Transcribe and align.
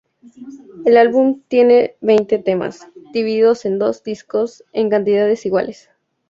El 0.83 0.97
álbum 0.97 1.41
tiene 1.47 1.93
veinte 2.01 2.39
temas, 2.39 2.87
divididos 3.13 3.65
en 3.65 3.77
dos 3.77 4.01
discos, 4.01 4.63
en 4.73 4.89
cantidades 4.89 5.45
iguales. 5.45 5.91